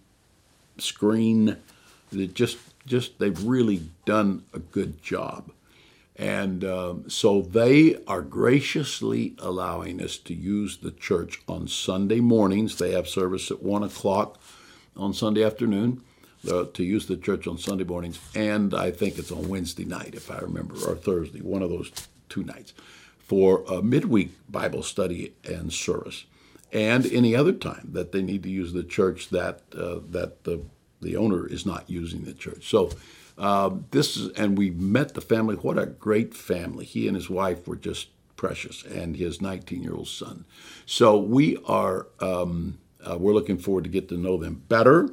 screen. 0.78 1.58
That 2.12 2.36
just 2.36 2.58
just 2.86 3.20
they've 3.20 3.44
really 3.44 3.90
done 4.06 4.44
a 4.54 4.60
good 4.60 5.02
job. 5.02 5.52
And 6.16 6.64
um, 6.64 7.10
so 7.10 7.42
they 7.42 7.98
are 8.06 8.22
graciously 8.22 9.36
allowing 9.40 10.02
us 10.02 10.18
to 10.20 10.34
use 10.34 10.78
the 10.78 10.92
church 10.92 11.42
on 11.48 11.68
Sunday 11.68 12.20
mornings. 12.20 12.78
They 12.78 12.92
have 12.92 13.08
service 13.08 13.50
at 13.50 13.64
1 13.64 13.84
o'clock 13.84 14.40
on 14.96 15.14
Sunday 15.14 15.44
afternoon 15.44 16.04
uh, 16.50 16.66
to 16.74 16.84
use 16.84 17.08
the 17.08 17.18
church 17.18 17.48
on 17.48 17.58
Sunday 17.58 17.86
mornings. 17.86 18.20
And 18.36 18.74
I 18.74 18.92
think 18.92 19.18
it's 19.18 19.32
on 19.32 19.50
Wednesday 19.50 19.86
night, 19.86 20.14
if 20.14 20.30
I 20.30 20.40
remember, 20.40 20.76
or 20.88 20.96
Thursday, 20.96 21.40
one 21.40 21.62
of 21.62 21.70
those 21.70 21.92
two 22.30 22.44
nights, 22.44 22.74
for 23.20 23.64
a 23.70 23.82
midweek 23.82 24.32
Bible 24.50 24.84
study 24.84 25.34
and 25.44 25.72
service. 25.72 26.26
And 26.72 27.06
any 27.08 27.36
other 27.36 27.52
time 27.52 27.90
that 27.94 28.12
they 28.12 28.22
need 28.22 28.44
to 28.44 28.50
use 28.50 28.74
the 28.74 28.84
church 28.84 29.30
that, 29.30 29.62
uh, 29.76 30.00
that 30.10 30.44
the, 30.44 30.62
the 31.02 31.16
owner 31.18 31.48
is 31.48 31.66
not 31.66 31.90
using 31.90 32.24
the 32.24 32.34
church. 32.34 32.70
So 32.70 32.92
uh, 33.38 33.72
this 33.92 34.18
is, 34.18 34.32
and 34.34 34.58
we 34.58 34.70
met 34.70 35.14
the 35.14 35.22
family. 35.22 35.56
What 35.56 35.78
a 35.78 35.86
great 35.88 36.34
family! 36.34 36.86
He 36.86 37.08
and 37.08 37.16
his 37.16 37.30
wife 37.30 37.68
were 37.68 37.76
just 37.76 38.10
precious, 38.36 38.84
and 38.84 39.16
his 39.16 39.38
19-year-old 39.38 40.08
son. 40.08 40.46
So 40.86 41.18
we 41.18 41.58
are 41.66 42.08
um, 42.20 42.80
uh, 43.10 43.18
we're 43.18 43.34
looking 43.34 43.58
forward 43.58 43.84
to 43.86 43.90
get 43.90 44.10
to 44.10 44.18
know 44.18 44.38
them 44.38 44.64
better, 44.68 45.10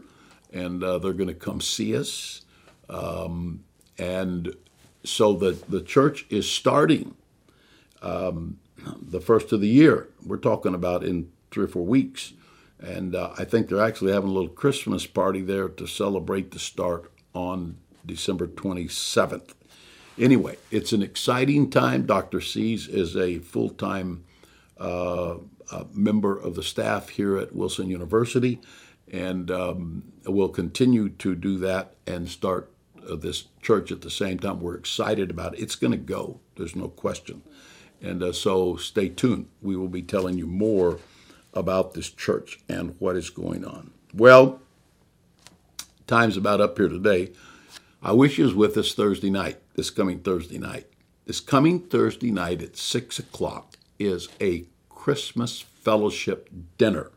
and 0.52 0.82
uh, 0.82 0.98
they're 0.98 1.12
going 1.12 1.28
to 1.28 1.34
come 1.34 1.60
see 1.60 1.96
us. 1.96 2.42
Um, 2.88 3.64
and 3.98 4.54
so 5.04 5.34
the 5.34 5.58
the 5.68 5.82
church 5.82 6.26
is 6.30 6.50
starting 6.50 7.14
um, 8.02 8.58
the 9.00 9.20
first 9.20 9.52
of 9.52 9.60
the 9.60 9.68
year. 9.68 10.08
We're 10.24 10.36
talking 10.36 10.74
about 10.74 11.04
in 11.04 11.30
three 11.50 11.64
or 11.64 11.68
four 11.68 11.84
weeks. 11.84 12.32
And 12.80 13.14
uh, 13.14 13.32
I 13.36 13.44
think 13.44 13.68
they're 13.68 13.84
actually 13.84 14.12
having 14.12 14.30
a 14.30 14.32
little 14.32 14.48
Christmas 14.48 15.06
party 15.06 15.42
there 15.42 15.68
to 15.68 15.86
celebrate 15.86 16.52
the 16.52 16.58
start 16.58 17.10
on 17.34 17.76
December 18.06 18.46
27th. 18.46 19.54
Anyway, 20.18 20.56
it's 20.70 20.92
an 20.92 21.02
exciting 21.02 21.70
time. 21.70 22.06
Dr. 22.06 22.40
Sees 22.40 22.88
is 22.88 23.16
a 23.16 23.38
full 23.38 23.70
time 23.70 24.24
uh, 24.78 25.36
uh, 25.70 25.84
member 25.92 26.38
of 26.38 26.54
the 26.54 26.62
staff 26.62 27.10
here 27.10 27.36
at 27.36 27.54
Wilson 27.54 27.88
University, 27.88 28.60
and 29.12 29.50
um, 29.50 30.12
we'll 30.26 30.48
continue 30.48 31.08
to 31.08 31.34
do 31.34 31.58
that 31.58 31.94
and 32.06 32.28
start 32.28 32.70
uh, 33.08 33.16
this 33.16 33.44
church 33.62 33.92
at 33.92 34.00
the 34.00 34.10
same 34.10 34.38
time. 34.38 34.60
We're 34.60 34.76
excited 34.76 35.30
about 35.30 35.54
it. 35.54 35.60
It's 35.60 35.76
going 35.76 35.92
to 35.92 35.96
go, 35.96 36.40
there's 36.56 36.76
no 36.76 36.88
question. 36.88 37.42
And 38.00 38.22
uh, 38.22 38.32
so 38.32 38.76
stay 38.76 39.08
tuned. 39.08 39.48
We 39.60 39.76
will 39.76 39.88
be 39.88 40.02
telling 40.02 40.38
you 40.38 40.46
more 40.46 40.98
about 41.54 41.94
this 41.94 42.10
church 42.10 42.60
and 42.68 42.94
what 42.98 43.16
is 43.16 43.30
going 43.30 43.64
on. 43.64 43.92
Well, 44.14 44.60
time's 46.06 46.36
about 46.36 46.60
up 46.60 46.78
here 46.78 46.88
today. 46.88 47.32
I 48.02 48.12
wish 48.12 48.38
you 48.38 48.44
was 48.44 48.54
with 48.54 48.76
us 48.76 48.94
Thursday 48.94 49.30
night, 49.30 49.58
this 49.74 49.90
coming 49.90 50.20
Thursday 50.20 50.58
night. 50.58 50.86
This 51.26 51.40
coming 51.40 51.80
Thursday 51.80 52.30
night 52.30 52.62
at 52.62 52.76
6 52.76 53.18
o'clock 53.18 53.76
is 53.98 54.28
a 54.40 54.66
Christmas 54.88 55.60
fellowship 55.60 56.48
dinner 56.78 57.10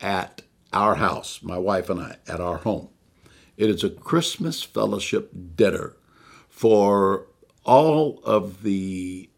at 0.00 0.42
our 0.72 0.96
house, 0.96 1.40
my 1.42 1.58
wife 1.58 1.90
and 1.90 2.00
I, 2.00 2.16
at 2.26 2.40
our 2.40 2.58
home. 2.58 2.88
It 3.56 3.68
is 3.68 3.84
a 3.84 3.90
Christmas 3.90 4.62
fellowship 4.62 5.30
dinner 5.54 5.96
for 6.48 7.26
all 7.64 8.20
of 8.24 8.62
the 8.62 9.28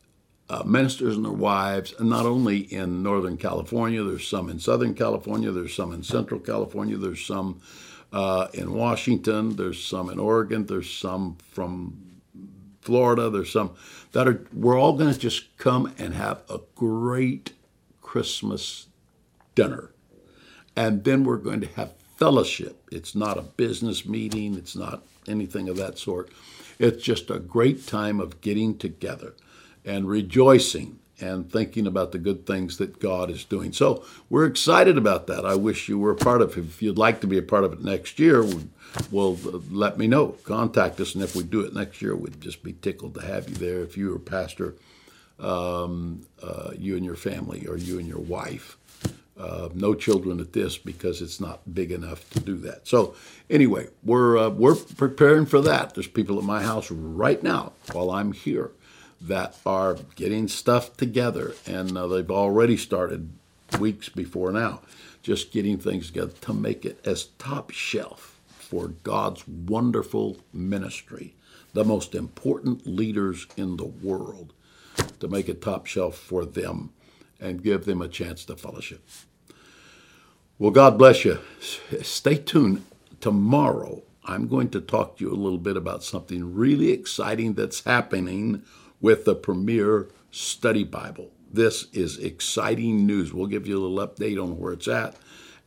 uh, 0.48 0.62
ministers 0.64 1.16
and 1.16 1.24
their 1.24 1.32
wives, 1.32 1.94
and 1.98 2.08
not 2.08 2.26
only 2.26 2.58
in 2.58 3.02
Northern 3.02 3.36
California, 3.36 4.02
there's 4.02 4.28
some 4.28 4.50
in 4.50 4.58
Southern 4.58 4.94
California, 4.94 5.50
there's 5.50 5.74
some 5.74 5.92
in 5.92 6.02
Central 6.02 6.38
California, 6.38 6.96
there's 6.96 7.24
some 7.24 7.60
uh, 8.12 8.48
in 8.52 8.72
Washington, 8.72 9.56
there's 9.56 9.82
some 9.82 10.10
in 10.10 10.18
Oregon, 10.18 10.66
there's 10.66 10.90
some 10.90 11.36
from 11.50 11.96
Florida, 12.82 13.30
there's 13.30 13.50
some 13.50 13.74
that 14.12 14.28
are, 14.28 14.46
we're 14.52 14.78
all 14.78 14.92
going 14.92 15.12
to 15.12 15.18
just 15.18 15.56
come 15.56 15.92
and 15.98 16.14
have 16.14 16.42
a 16.50 16.60
great 16.74 17.52
Christmas 18.02 18.86
dinner. 19.54 19.90
And 20.76 21.04
then 21.04 21.24
we're 21.24 21.38
going 21.38 21.60
to 21.62 21.68
have 21.68 21.94
fellowship. 22.16 22.88
It's 22.92 23.14
not 23.14 23.38
a 23.38 23.42
business 23.42 24.06
meeting, 24.06 24.54
it's 24.54 24.76
not 24.76 25.02
anything 25.26 25.68
of 25.68 25.76
that 25.78 25.98
sort. 25.98 26.30
It's 26.78 27.02
just 27.02 27.30
a 27.30 27.38
great 27.38 27.86
time 27.86 28.20
of 28.20 28.40
getting 28.40 28.76
together 28.76 29.34
and 29.84 30.08
rejoicing 30.08 30.98
and 31.20 31.50
thinking 31.50 31.86
about 31.86 32.12
the 32.12 32.18
good 32.18 32.46
things 32.46 32.78
that 32.78 32.98
God 32.98 33.30
is 33.30 33.44
doing. 33.44 33.72
So 33.72 34.04
we're 34.28 34.46
excited 34.46 34.98
about 34.98 35.26
that. 35.28 35.46
I 35.46 35.54
wish 35.54 35.88
you 35.88 35.98
were 35.98 36.10
a 36.10 36.16
part 36.16 36.42
of 36.42 36.56
it. 36.56 36.60
If 36.60 36.82
you'd 36.82 36.98
like 36.98 37.20
to 37.20 37.26
be 37.26 37.38
a 37.38 37.42
part 37.42 37.64
of 37.64 37.72
it 37.72 37.84
next 37.84 38.18
year, 38.18 38.44
well, 39.10 39.38
let 39.70 39.96
me 39.96 40.06
know. 40.06 40.36
Contact 40.44 41.00
us, 41.00 41.14
and 41.14 41.22
if 41.22 41.36
we 41.36 41.44
do 41.44 41.60
it 41.60 41.74
next 41.74 42.02
year, 42.02 42.16
we'd 42.16 42.40
just 42.40 42.62
be 42.62 42.72
tickled 42.72 43.14
to 43.14 43.22
have 43.22 43.48
you 43.48 43.54
there. 43.56 43.82
If 43.82 43.96
you 43.96 44.10
were 44.10 44.18
pastor, 44.18 44.74
um, 45.38 46.26
uh, 46.42 46.70
you 46.76 46.96
and 46.96 47.04
your 47.04 47.16
family, 47.16 47.66
or 47.66 47.76
you 47.76 47.98
and 47.98 48.08
your 48.08 48.20
wife. 48.20 48.76
Uh, 49.36 49.68
no 49.74 49.94
children 49.94 50.38
at 50.38 50.52
this 50.52 50.78
because 50.78 51.20
it's 51.20 51.40
not 51.40 51.74
big 51.74 51.90
enough 51.90 52.30
to 52.30 52.38
do 52.38 52.56
that. 52.56 52.86
So 52.86 53.16
anyway, 53.50 53.88
we're 54.04 54.38
uh, 54.38 54.48
we're 54.50 54.76
preparing 54.76 55.44
for 55.44 55.60
that. 55.62 55.94
There's 55.94 56.06
people 56.06 56.38
at 56.38 56.44
my 56.44 56.62
house 56.62 56.88
right 56.88 57.42
now 57.42 57.72
while 57.92 58.12
I'm 58.12 58.32
here 58.32 58.70
that 59.26 59.56
are 59.64 59.96
getting 60.16 60.48
stuff 60.48 60.96
together, 60.96 61.54
and 61.66 61.96
uh, 61.96 62.06
they've 62.06 62.30
already 62.30 62.76
started 62.76 63.30
weeks 63.78 64.08
before 64.08 64.52
now, 64.52 64.80
just 65.22 65.52
getting 65.52 65.78
things 65.78 66.08
together 66.08 66.32
to 66.42 66.52
make 66.52 66.84
it 66.84 67.00
as 67.06 67.24
top 67.38 67.70
shelf 67.70 68.38
for 68.46 68.88
God's 68.88 69.46
wonderful 69.48 70.36
ministry, 70.52 71.34
the 71.72 71.84
most 71.84 72.14
important 72.14 72.86
leaders 72.86 73.46
in 73.56 73.76
the 73.76 73.86
world, 73.86 74.52
to 75.20 75.28
make 75.28 75.48
it 75.48 75.62
top 75.62 75.86
shelf 75.86 76.16
for 76.16 76.44
them 76.44 76.90
and 77.40 77.62
give 77.62 77.84
them 77.84 78.02
a 78.02 78.08
chance 78.08 78.44
to 78.44 78.56
fellowship. 78.56 79.06
Well, 80.58 80.70
God 80.70 80.98
bless 80.98 81.24
you. 81.24 81.38
Stay 82.02 82.36
tuned. 82.36 82.84
Tomorrow, 83.20 84.02
I'm 84.24 84.48
going 84.48 84.68
to 84.70 84.80
talk 84.80 85.16
to 85.16 85.24
you 85.24 85.32
a 85.32 85.34
little 85.34 85.58
bit 85.58 85.76
about 85.76 86.04
something 86.04 86.54
really 86.54 86.90
exciting 86.90 87.54
that's 87.54 87.84
happening 87.84 88.62
with 89.04 89.26
the 89.26 89.34
Premier 89.34 90.08
Study 90.30 90.82
Bible. 90.82 91.30
This 91.52 91.88
is 91.92 92.16
exciting 92.16 93.06
news. 93.06 93.34
We'll 93.34 93.48
give 93.48 93.66
you 93.66 93.76
a 93.76 93.84
little 93.84 94.08
update 94.08 94.42
on 94.42 94.58
where 94.58 94.72
it's 94.72 94.88
at 94.88 95.14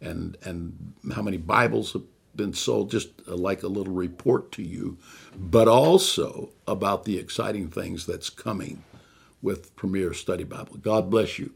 and, 0.01 0.35
and 0.41 0.93
how 1.13 1.21
many 1.21 1.37
Bibles 1.37 1.93
have 1.93 2.01
been 2.35 2.53
sold, 2.53 2.89
just 2.89 3.09
uh, 3.27 3.35
like 3.35 3.61
a 3.61 3.67
little 3.67 3.93
report 3.93 4.51
to 4.53 4.63
you, 4.63 4.97
but 5.37 5.67
also 5.67 6.49
about 6.67 7.05
the 7.05 7.19
exciting 7.19 7.69
things 7.69 8.07
that's 8.07 8.31
coming 8.31 8.83
with 9.43 9.75
Premier 9.75 10.15
Study 10.15 10.43
Bible. 10.43 10.77
God 10.77 11.11
bless 11.11 11.37
you. 11.37 11.51